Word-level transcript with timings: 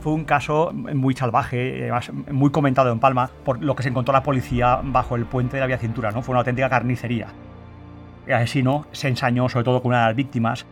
Fue 0.00 0.12
un 0.14 0.24
caso 0.24 0.72
muy 0.72 1.14
salvaje, 1.14 1.82
además 1.82 2.10
muy 2.30 2.50
comentado 2.50 2.90
en 2.90 2.98
Palma, 2.98 3.30
por 3.44 3.62
lo 3.62 3.76
que 3.76 3.82
se 3.82 3.90
encontró 3.90 4.14
la 4.14 4.22
policía 4.22 4.80
bajo 4.82 5.14
el 5.14 5.26
puente 5.26 5.58
de 5.58 5.60
la 5.60 5.66
vía 5.66 5.76
cintura, 5.76 6.10
¿no? 6.10 6.22
Fue 6.22 6.32
una 6.32 6.40
auténtica 6.40 6.70
carnicería. 6.70 7.28
El 8.26 8.34
asesino 8.34 8.86
se 8.92 9.08
ensañó 9.08 9.48
sobre 9.50 9.64
todo 9.64 9.82
con 9.82 9.90
una 9.90 10.00
de 10.00 10.06
las 10.06 10.16
víctimas, 10.16 10.64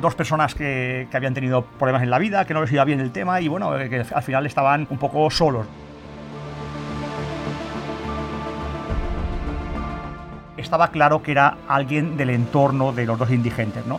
dos 0.00 0.14
personas 0.14 0.54
que, 0.54 1.08
que, 1.10 1.16
habían 1.16 1.34
tenido 1.34 1.62
problemas 1.62 2.02
en 2.04 2.10
la 2.10 2.18
vida, 2.18 2.44
que 2.44 2.54
no 2.54 2.60
les 2.60 2.72
iba 2.72 2.84
bien 2.84 3.00
el 3.00 3.10
tema 3.10 3.40
y 3.40 3.48
bueno, 3.48 3.76
que 3.76 4.04
al 4.14 4.22
final 4.22 4.46
estaban 4.46 4.86
un 4.90 4.98
poco 4.98 5.28
solos. 5.28 5.66
Estaba 10.60 10.88
claro 10.88 11.22
que 11.22 11.32
era 11.32 11.56
alguien 11.68 12.18
del 12.18 12.28
entorno 12.30 12.92
de 12.92 13.06
los 13.06 13.18
dos 13.18 13.30
indigentes, 13.30 13.86
¿no? 13.86 13.98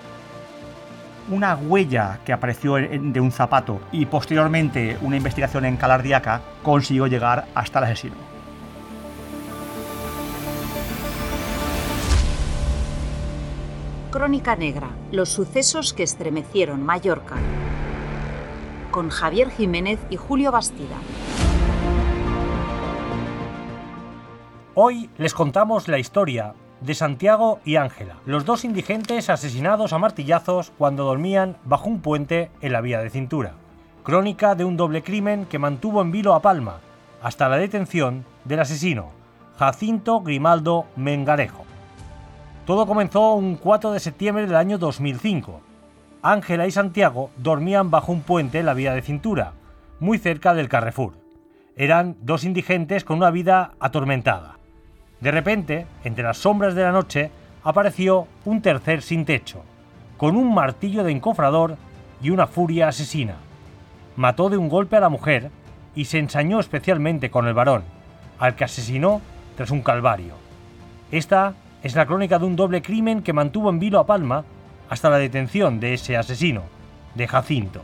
Una 1.30 1.56
huella 1.56 2.20
que 2.24 2.34
apareció 2.34 2.76
de 2.76 3.20
un 3.20 3.32
zapato 3.32 3.82
y 3.92 4.06
posteriormente 4.06 4.98
una 5.02 5.18
investigación 5.18 5.66
en 5.66 5.78
Calardiaca 5.78 6.42
consiguió 6.62 7.08
llegar 7.08 7.46
hasta 7.56 7.80
el 7.80 7.86
asesino. 7.86 8.16
Crónica 14.12 14.56
Negra, 14.56 14.90
los 15.12 15.30
sucesos 15.30 15.94
que 15.94 16.04
estremecieron 16.04 16.84
Mallorca, 16.84 17.38
con 18.92 19.10
Javier 19.10 19.50
Jiménez 19.50 20.00
y 20.12 20.18
Julio 20.18 20.52
Bastida. 20.52 20.98
Hoy 24.74 25.10
les 25.18 25.34
contamos 25.34 25.90
la 25.90 26.00
historia 26.00 26.54
de 26.80 26.96
Santiago 26.96 27.60
y 27.66 27.76
Ángela, 27.76 28.16
los 28.26 28.46
dos 28.46 28.64
indigentes 28.64 29.30
asesinados 29.30 29.92
a 29.92 29.98
martillazos 29.98 30.72
cuando 30.78 31.04
dormían 31.04 31.58
bajo 31.66 31.90
un 31.90 32.00
puente 32.00 32.50
en 32.62 32.72
la 32.72 32.80
vía 32.80 33.02
de 33.02 33.10
cintura. 33.10 33.52
Crónica 34.04 34.56
de 34.56 34.64
un 34.64 34.78
doble 34.78 35.04
crimen 35.04 35.46
que 35.46 35.60
mantuvo 35.60 36.02
en 36.02 36.14
vilo 36.14 36.34
a 36.34 36.42
Palma, 36.42 36.80
hasta 37.22 37.50
la 37.50 37.58
detención 37.58 38.24
del 38.46 38.62
asesino, 38.62 39.10
Jacinto 39.58 40.22
Grimaldo 40.22 40.86
Mengarejo. 40.96 41.66
Todo 42.66 42.88
comenzó 42.88 43.34
un 43.34 43.58
4 43.58 43.92
de 43.92 44.00
septiembre 44.00 44.48
del 44.48 44.56
año 44.56 44.78
2005. 44.78 45.60
Ángela 46.22 46.66
y 46.66 46.72
Santiago 46.72 47.30
dormían 47.36 47.92
bajo 47.92 48.14
un 48.14 48.22
puente 48.22 48.60
en 48.60 48.68
la 48.68 48.74
vía 48.74 48.94
de 48.94 49.02
cintura, 49.02 49.52
muy 50.00 50.18
cerca 50.18 50.54
del 50.54 50.70
Carrefour. 50.70 51.16
Eran 51.76 52.16
dos 52.22 52.46
indigentes 52.46 53.04
con 53.04 53.18
una 53.18 53.32
vida 53.32 53.74
atormentada. 53.82 54.61
De 55.22 55.32
repente, 55.32 55.86
entre 56.04 56.24
las 56.24 56.40
sombras 56.40 56.74
de 56.74 56.82
la 56.82 56.92
noche, 56.92 57.30
apareció 57.64 58.28
un 58.44 58.62
tercer 58.62 59.04
sin 59.04 59.24
techo, 59.24 59.64
con 60.18 60.36
un 60.36 60.54
martillo 60.54 61.04
de 61.04 61.12
encofrador 61.12 61.78
y 62.22 62.32
una 62.32 62.48
furia 62.48 62.88
asesina. 62.88 63.36
Mató 64.16 64.50
de 64.50 64.58
un 64.58 64.68
golpe 64.68 64.98
a 64.98 65.00
la 65.00 65.10
mujer 65.10 65.52
y 65.96 66.06
se 66.06 66.18
ensañó 66.18 66.60
especialmente 66.60 67.30
con 67.30 67.48
el 67.48 67.54
varón, 67.54 67.84
al 68.40 68.56
que 68.56 68.64
asesinó 68.64 69.22
tras 69.56 69.70
un 69.70 69.82
calvario. 69.82 70.34
Esta 71.12 71.54
es 71.84 71.96
la 71.96 72.06
crónica 72.08 72.40
de 72.40 72.46
un 72.46 72.56
doble 72.56 72.82
crimen 72.82 73.22
que 73.22 73.34
mantuvo 73.34 73.70
en 73.70 73.80
vilo 73.80 74.00
a 74.00 74.06
Palma 74.08 74.44
hasta 74.90 75.10
la 75.10 75.18
detención 75.18 75.80
de 75.80 75.94
ese 75.94 76.18
asesino, 76.18 76.64
de 77.14 77.28
Jacinto. 77.28 77.82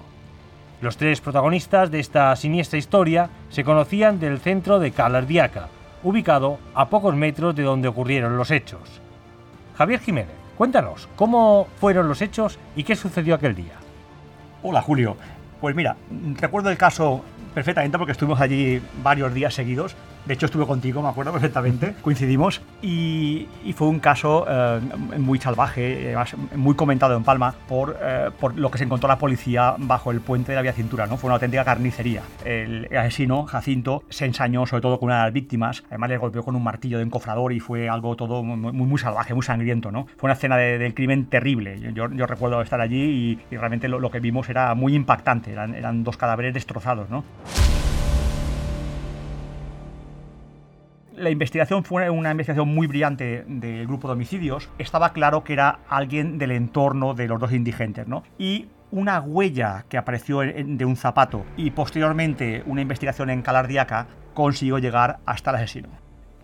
Los 0.82 0.98
tres 0.98 1.22
protagonistas 1.22 1.92
de 1.92 2.00
esta 2.00 2.36
siniestra 2.36 2.80
historia 2.80 3.30
se 3.50 3.64
conocían 3.64 4.20
del 4.20 4.40
centro 4.40 4.80
de 4.80 4.92
Calardiaca, 4.92 5.70
ubicado 6.08 6.58
a 6.74 6.90
pocos 6.90 7.16
metros 7.16 7.54
de 7.54 7.64
donde 7.64 7.90
ocurrieron 7.90 8.38
los 8.38 8.50
hechos. 8.50 9.02
Javier 9.78 10.00
Jiménez, 10.00 10.36
cuéntanos, 10.58 11.10
¿cómo 11.18 11.68
fueron 11.82 12.08
los 12.08 12.22
hechos 12.22 12.58
y 12.78 12.84
qué 12.84 12.96
sucedió 12.96 13.36
aquel 13.36 13.56
día? 13.56 13.74
Hola 14.64 14.82
Julio, 14.82 15.18
pues 15.60 15.76
mira, 15.76 15.98
recuerdo 16.40 16.70
el 16.70 16.78
caso 16.78 17.26
perfectamente 17.54 17.98
porque 17.98 18.14
estuvimos 18.14 18.40
allí 18.40 18.82
varios 19.04 19.34
días 19.34 19.54
seguidos 19.54 19.98
de 20.28 20.34
hecho, 20.34 20.46
estuve 20.46 20.66
contigo, 20.66 21.02
me 21.02 21.08
acuerdo 21.08 21.32
perfectamente, 21.32 21.96
coincidimos, 22.02 22.62
y, 22.82 23.48
fue 23.76 23.88
un 23.88 24.00
caso 24.00 24.46
eh, 24.50 24.80
muy 25.18 25.40
salvaje, 25.40 26.08
además 26.08 26.36
muy 26.56 26.76
comentado 26.76 27.16
en 27.16 27.24
Palma, 27.24 27.54
por, 27.68 27.98
eh, 28.02 28.30
por, 28.40 28.58
lo 28.58 28.72
que 28.72 28.78
se 28.78 28.84
encontró 28.84 29.08
la 29.08 29.18
policía 29.18 29.76
bajo 29.78 30.12
el 30.12 30.20
puente 30.20 30.52
de 30.52 30.56
la 30.56 30.62
vía 30.64 30.74
cintura, 30.74 31.06
¿no? 31.06 31.18
Fue 31.18 31.28
una 31.28 31.36
auténtica 31.36 31.64
carnicería. 31.64 32.24
El, 32.44 32.88
asesino, 32.98 33.46
Jacinto, 33.46 34.04
se 34.10 34.26
ensañó 34.26 34.66
sobre 34.66 34.82
todo 34.82 35.00
con 35.00 35.08
una 35.08 35.20
de 35.20 35.24
las 35.26 35.34
víctimas, 35.34 35.84
además 35.88 36.10
le 36.10 36.18
golpeó 36.18 36.44
con 36.44 36.56
un 36.56 36.64
martillo 36.64 36.98
de 36.98 37.04
encofrador 37.04 37.54
y 37.54 37.60
fue 37.60 37.88
algo 37.88 38.16
todo 38.16 38.44
muy, 38.44 38.74
muy, 38.74 39.00
salvaje, 39.00 39.34
muy 39.34 39.44
sangriento, 39.44 39.92
¿no? 39.92 40.08
Fue 40.18 40.28
una 40.28 40.34
escena 40.34 40.58
del 40.58 40.94
crimen 40.94 41.28
terrible. 41.28 41.80
Yo, 41.94 42.10
yo, 42.10 42.28
recuerdo 42.28 42.62
estar 42.62 42.82
allí 42.82 43.40
y, 43.50 43.56
realmente 43.56 43.88
lo, 43.88 44.12
que 44.12 44.20
vimos 44.20 44.50
era 44.50 44.74
muy 44.74 44.96
impactante, 44.96 45.52
eran, 45.52 45.76
eran 45.76 46.04
dos 46.04 46.18
cadáveres 46.18 46.54
destrozados, 46.54 47.10
¿no? 47.10 47.24
La 51.18 51.32
investigación 51.32 51.84
fue 51.84 52.12
una 52.12 52.30
investigación 52.30 52.70
muy 52.70 52.86
brillante 52.86 53.44
del 53.48 53.88
grupo 53.88 54.08
de 54.08 54.14
homicidios. 54.14 54.70
Estaba 54.78 55.14
claro 55.14 55.44
que 55.44 55.54
era 55.54 55.80
alguien 55.90 56.38
del 56.38 56.52
entorno 56.52 57.16
de 57.16 57.28
los 57.28 57.40
dos 57.40 57.52
indigentes, 57.54 58.08
¿no? 58.08 58.22
Y 58.38 58.68
una 58.92 59.20
huella 59.20 59.86
que 59.90 59.98
apareció 59.98 60.42
de 60.42 60.86
un 60.86 60.96
zapato 60.96 61.44
y 61.58 61.72
posteriormente 61.72 62.62
una 62.68 62.82
investigación 62.82 63.32
en 63.32 63.42
Calardiaca 63.42 64.06
consiguió 64.36 64.78
llegar 64.78 65.18
hasta 65.26 65.50
el 65.50 65.56
asesino. 65.56 65.90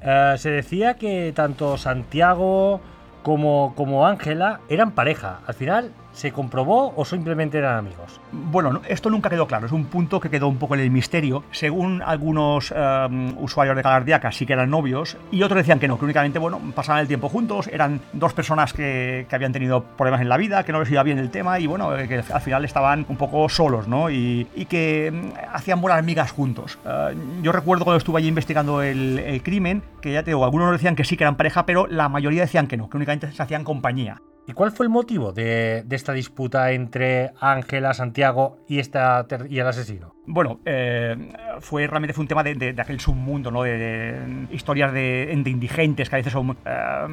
Eh, 0.02 0.34
se 0.40 0.50
decía 0.50 0.96
que 0.96 1.32
tanto 1.36 1.78
Santiago 1.78 2.82
como 3.22 4.08
Ángela 4.08 4.62
eran 4.70 4.92
pareja. 4.92 5.42
Al 5.46 5.54
final 5.54 5.92
¿Se 6.14 6.32
comprobó 6.32 6.94
o 6.96 7.06
simplemente 7.06 7.58
eran 7.58 7.78
amigos? 7.78 8.22
Bueno, 8.32 8.82
esto 8.88 9.10
nunca 9.10 9.30
quedó 9.30 9.48
claro, 9.48 9.66
es 9.66 9.72
un 9.72 9.86
punto 9.86 10.20
que 10.20 10.30
quedó 10.30 10.48
un 10.48 10.58
poco 10.58 10.76
en 10.76 10.82
el 10.82 10.92
misterio. 10.92 11.44
Según 11.52 12.02
algunos 12.04 12.72
em, 12.76 13.36
usuarios 13.40 13.76
de 13.76 13.82
Galardiaca 13.82 14.32
sí 14.32 14.46
que 14.46 14.54
eran 14.54 14.70
novios 14.70 15.18
y 15.32 15.42
otros 15.42 15.58
decían 15.58 15.80
que 15.80 15.88
no, 15.88 15.98
que 15.98 16.06
únicamente 16.06 16.38
bueno, 16.38 16.60
pasaban 16.76 17.02
el 17.02 17.08
tiempo 17.08 17.30
juntos, 17.30 17.68
eran 17.68 18.00
dos 18.14 18.34
personas 18.34 18.74
que, 18.74 19.26
habían 19.32 19.52
tenido 19.52 19.84
problemas 19.84 20.22
en 20.22 20.30
la 20.30 20.38
vida, 20.38 20.64
que 20.64 20.72
no 20.72 20.80
les 20.80 20.92
iba 20.92 21.02
bien 21.02 21.18
el 21.18 21.32
tema 21.32 21.60
y 21.60 21.66
bueno, 21.66 21.90
que 22.08 22.24
al 22.32 22.42
final 22.42 22.64
estaban 22.64 23.06
un 23.10 23.18
poco 23.18 23.50
solos, 23.50 23.88
¿no? 23.88 24.12
Y, 24.12 24.48
y 24.56 24.66
que 24.66 25.08
em, 25.08 25.32
hacían 25.52 25.82
buenas 25.82 25.98
amigas 25.98 26.32
juntos. 26.32 26.78
Eh, 26.86 27.16
yo 27.42 27.52
recuerdo 27.52 27.86
cuando 27.86 27.98
estuve 27.98 28.20
allí 28.20 28.28
investigando 28.28 28.84
el, 28.84 29.18
el 29.18 29.42
crimen, 29.42 29.82
que 30.00 30.14
ya 30.14 30.22
te 30.22 30.30
digo, 30.30 30.46
algunos 30.46 30.72
decían 30.72 30.96
que 30.96 31.04
sí 31.04 31.18
que 31.18 31.24
eran 31.24 31.36
pareja, 31.38 31.66
pero 31.66 31.88
la 31.88 32.08
mayoría 32.08 32.42
decían 32.42 32.68
que 32.68 32.78
no, 32.78 32.88
que 32.88 32.98
únicamente 32.98 33.32
se 33.32 33.42
hacían 33.42 33.64
compañía. 33.64 34.22
¿Y 34.48 34.54
cuál 34.54 34.72
fue 34.72 34.86
el 34.86 34.90
motivo 34.90 35.32
de, 35.32 35.86
esta 35.90 36.14
disputa 36.14 36.72
entre 36.72 37.32
Ángela, 37.40 37.94
Santiago 37.94 38.58
y, 38.68 38.80
esta, 38.80 39.26
y 39.50 39.60
el 39.60 39.68
asesino? 39.68 40.16
Bueno, 40.26 40.60
eh, 40.64 41.18
fue 41.60 41.86
realmente 41.86 42.14
fue 42.14 42.22
un 42.22 42.28
tema 42.30 42.44
de, 42.44 42.74
aquel 42.78 43.00
submundo, 43.02 43.52
¿no? 43.52 43.64
De, 43.64 44.48
historias 44.52 44.94
de, 44.94 45.30
indigentes 45.34 46.10
que 46.10 46.16
a 46.16 46.20
veces 46.20 46.32
son 46.32 46.56
eh, 46.66 47.08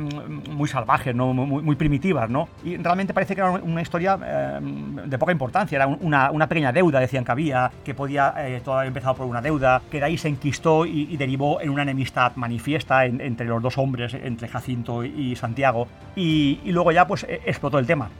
muy 0.51 0.69
salvajes, 0.69 1.13
¿no? 1.13 1.33
Muy, 1.33 1.75
primitivas, 1.75 2.31
¿no? 2.31 2.49
Y 2.63 2.77
realmente 2.77 3.13
parece 3.13 3.35
que 3.35 3.41
era 3.41 3.51
una 3.51 3.83
historia 3.83 4.17
eh, 4.25 4.61
de 5.07 5.19
poca 5.19 5.33
importancia, 5.33 5.77
era 5.77 5.89
una, 5.89 6.49
pequeña 6.49 6.73
deuda, 6.73 7.01
decían 7.01 7.25
que 7.25 7.33
había, 7.33 7.73
que 7.85 7.95
podía 7.95 8.33
todo 8.65 8.77
haber 8.77 8.89
empezado 8.89 9.17
por 9.17 9.27
una 9.27 9.43
deuda, 9.43 9.83
que 9.91 9.99
de 9.99 10.05
ahí 10.05 10.17
se 10.17 10.29
enquistó 10.29 10.87
y, 10.87 11.17
derivó 11.17 11.61
en 11.61 11.71
una 11.71 11.83
enemistad 11.83 12.33
manifiesta 12.37 13.05
entre 13.05 13.47
los 13.47 13.61
dos 13.61 13.77
hombres, 13.77 14.15
entre 14.15 14.47
Jacinto 14.47 15.05
y 15.05 15.35
Santiago. 15.35 15.89
Y, 16.15 16.61
luego 16.67 16.93
ya 16.93 17.07
pues 17.07 17.27
explotó 17.29 17.79
el 17.81 17.87
tema. 17.87 18.11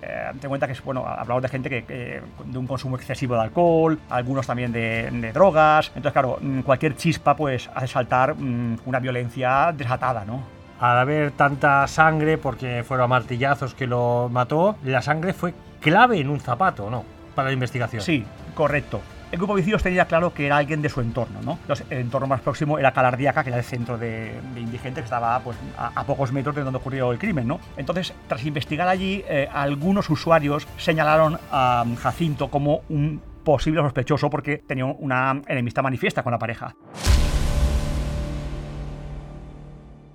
ten 0.41 0.49
cuenta 0.49 0.67
que, 0.67 0.75
bueno, 0.85 1.07
hablamos 1.07 1.43
de 1.43 1.49
gente 1.49 1.71
que, 1.71 2.21
de 2.45 2.59
un 2.59 2.67
consumo 2.67 2.97
excesivo 2.97 3.35
de 3.35 3.43
alcohol, 3.43 3.99
algunos 4.09 4.47
también 4.47 4.73
de 4.73 4.80
de, 4.81 5.33
drogas. 5.33 5.89
Entonces, 5.89 6.13
claro, 6.13 6.39
mm, 6.41 6.61
cualquier 6.61 6.97
chispa 6.97 7.37
pues 7.37 7.71
hace 7.75 7.87
saltar 7.87 8.35
mm, 8.35 8.81
una 8.87 9.01
violencia 9.01 9.73
desatada, 9.77 10.25
¿no? 10.25 10.43
Al 10.81 10.99
haber 10.99 11.33
tanta 11.33 11.87
sangre, 11.87 12.39
porque 12.39 12.85
fueron 12.85 13.05
a 13.05 13.09
martillazos 13.09 13.75
que 13.75 13.87
lo 13.87 14.29
mató, 14.31 14.77
la 14.85 15.03
sangre 15.03 15.33
fue 15.33 15.53
clave 15.81 16.19
en 16.19 16.31
un 16.31 16.41
zapato, 16.41 16.91
¿no? 16.91 17.05
Para 17.35 17.49
la 17.49 17.53
investigación. 17.53 18.03
Sí, 18.03 18.25
correcto. 18.55 19.01
El 19.31 19.39
grupo 19.39 19.53
de 19.53 19.59
homicidios 19.59 19.83
tenía 19.83 20.07
claro 20.07 20.35
que 20.35 20.47
era 20.47 20.57
alguien 20.57 20.83
de 20.83 20.89
su 20.89 21.01
entorno, 21.01 21.41
¿no? 21.43 21.53
Entonces, 21.53 21.87
el 21.89 21.99
entorno 21.99 22.27
más 22.27 22.41
próximo 22.41 22.81
era 22.81 22.93
Calardiaca, 22.93 23.45
que 23.45 23.51
era 23.51 23.59
el 23.59 23.65
centro 23.65 23.97
de, 23.97 24.33
indigentes 24.57 25.03
que 25.03 25.05
estaba 25.05 25.39
pues, 25.39 25.57
a, 25.79 26.03
pocos 26.03 26.33
metros 26.33 26.57
de 26.57 26.65
donde 26.65 26.79
ocurrió 26.79 27.13
el 27.13 27.19
crimen, 27.19 27.47
¿no? 27.47 27.61
Entonces, 27.77 28.13
tras 28.27 28.45
investigar 28.45 28.89
allí, 28.89 29.23
eh, 29.29 29.49
algunos 29.53 30.11
usuarios 30.11 30.67
señalaron 30.79 31.39
a 31.53 31.85
Jacinto 32.03 32.51
como 32.51 32.81
un 32.89 33.23
posible 33.51 33.81
sospechoso 33.81 34.31
porque 34.31 34.59
tenía 34.59 34.85
una 34.85 35.43
enemistad 35.49 35.83
manifiesta 35.83 36.23
con 36.23 36.33
la 36.33 36.39
pareja. 36.39 36.77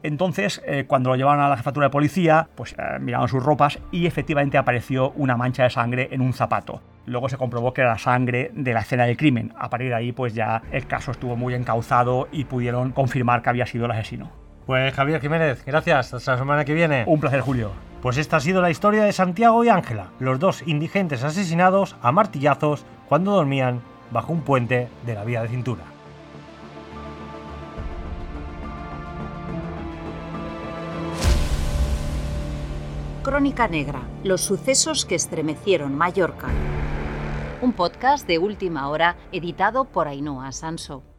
Entonces, 0.04 0.62
eh, 0.66 0.86
cuando 0.88 1.10
lo 1.10 1.16
llevaron 1.16 1.44
a 1.44 1.50
la 1.50 1.58
jefatura 1.58 1.88
de 1.88 1.92
policía, 1.92 2.48
pues 2.56 2.74
eh, 2.78 3.00
miraron 3.00 3.28
sus 3.28 3.44
ropas 3.44 3.80
y 3.92 4.06
efectivamente 4.06 4.58
apareció 4.58 5.12
una 5.18 5.36
mancha 5.36 5.64
de 5.64 5.72
sangre 5.72 6.10
en 6.12 6.22
un 6.22 6.32
zapato. 6.32 6.82
Luego 7.08 7.28
se 7.28 7.38
comprobó 7.38 7.74
que 7.74 7.82
era 7.82 7.90
la 7.90 7.98
sangre 7.98 8.52
de 8.54 8.74
la 8.74 8.82
escena 8.82 9.06
del 9.06 9.18
crimen. 9.18 9.52
A 9.58 9.70
partir 9.70 9.90
de 9.90 9.96
ahí, 9.96 10.12
pues 10.12 10.34
ya 10.34 10.62
el 10.72 10.86
caso 10.88 11.12
estuvo 11.12 11.36
muy 11.36 11.56
encauzado 11.56 12.28
y 12.32 12.46
pudieron 12.46 12.92
confirmar 12.92 13.42
que 13.42 13.50
había 13.50 13.66
sido 13.66 13.86
el 13.86 13.92
asesino. 13.92 14.32
Pues 14.66 14.94
Javier 14.94 15.20
Jiménez, 15.20 15.64
gracias. 15.66 16.14
Hasta 16.14 16.34
la 16.34 16.38
semana 16.38 16.66
que 16.66 16.74
viene. 16.74 17.04
Un 17.08 17.20
placer, 17.20 17.42
Julio. 17.42 17.72
Pues 18.06 18.18
esta 18.18 18.38
ha 18.38 18.40
sido 18.40 18.62
la 18.62 18.70
historia 18.70 19.04
de 19.04 19.12
Santiago 19.12 19.64
y 19.64 19.70
Ángela, 19.70 20.12
los 20.20 20.38
dos 20.38 20.62
indigentes 20.68 21.24
asesinados 21.24 21.96
a 22.04 22.12
martillazos 22.12 22.86
cuando 23.10 23.32
dormían 23.32 23.82
bajo 24.12 24.32
un 24.32 24.44
puente 24.44 24.90
de 25.08 25.16
la 25.16 25.24
vía 25.24 25.42
de 25.42 25.48
cintura. 25.48 25.82
Crónica 33.24 33.68
Negra, 33.68 34.04
los 34.24 34.42
sucesos 34.42 35.06
que 35.06 35.16
estremecieron 35.16 35.96
Mallorca. 35.96 36.50
Un 37.64 37.74
podcast 37.74 38.28
de 38.28 38.38
última 38.38 38.88
hora 38.88 39.16
editado 39.32 39.86
por 39.86 40.08
Ainhoa 40.08 40.52
Sanso. 40.52 41.15